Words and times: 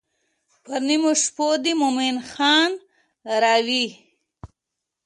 پر 0.63 0.79
نیمو 0.87 1.11
شپو 1.23 1.47
دې 1.63 1.73
مومن 1.79 2.15
خان 2.31 2.71
راوی. 3.43 3.85